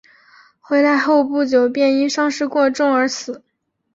[0.59, 3.43] 回来后不久便因伤势过重而死。